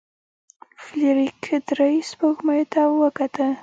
[0.83, 3.51] فلیریک درې سپوږمیو ته وکتل.